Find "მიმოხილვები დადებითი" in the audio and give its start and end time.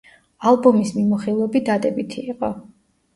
0.95-2.25